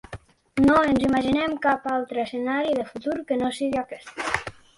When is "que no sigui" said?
3.29-3.83